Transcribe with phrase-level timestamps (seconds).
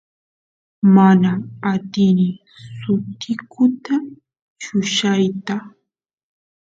[0.95, 1.29] mana
[1.73, 2.29] atini
[2.79, 3.95] sutikuta
[4.63, 5.55] yuyayta